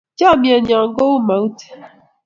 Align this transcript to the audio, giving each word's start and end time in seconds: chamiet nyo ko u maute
chamiet 0.17 0.61
nyo 0.65 0.79
ko 0.95 1.03
u 1.17 1.19
maute 1.27 1.67